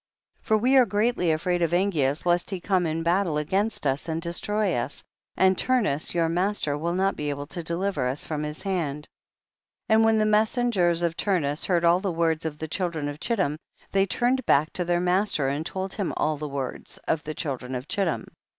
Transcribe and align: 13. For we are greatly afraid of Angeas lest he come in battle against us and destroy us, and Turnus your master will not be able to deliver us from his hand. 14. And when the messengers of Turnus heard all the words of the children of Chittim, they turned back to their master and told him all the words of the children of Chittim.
13. 0.41 0.47
For 0.47 0.57
we 0.57 0.77
are 0.77 0.85
greatly 0.87 1.29
afraid 1.31 1.61
of 1.61 1.75
Angeas 1.75 2.25
lest 2.25 2.49
he 2.49 2.59
come 2.59 2.87
in 2.87 3.03
battle 3.03 3.37
against 3.37 3.85
us 3.85 4.09
and 4.09 4.19
destroy 4.19 4.73
us, 4.73 5.03
and 5.37 5.55
Turnus 5.55 6.15
your 6.15 6.27
master 6.27 6.75
will 6.75 6.95
not 6.95 7.15
be 7.15 7.29
able 7.29 7.45
to 7.45 7.61
deliver 7.61 8.07
us 8.07 8.25
from 8.25 8.41
his 8.41 8.63
hand. 8.63 9.07
14. 9.89 9.95
And 9.99 10.03
when 10.03 10.17
the 10.17 10.25
messengers 10.25 11.03
of 11.03 11.15
Turnus 11.15 11.65
heard 11.67 11.85
all 11.85 11.99
the 11.99 12.11
words 12.11 12.45
of 12.45 12.57
the 12.57 12.67
children 12.67 13.07
of 13.09 13.19
Chittim, 13.19 13.59
they 13.91 14.07
turned 14.07 14.43
back 14.47 14.73
to 14.73 14.85
their 14.85 14.99
master 15.01 15.47
and 15.49 15.63
told 15.63 15.93
him 15.93 16.13
all 16.17 16.35
the 16.35 16.49
words 16.49 16.97
of 17.07 17.21
the 17.23 17.35
children 17.35 17.75
of 17.75 17.87
Chittim. 17.87 18.25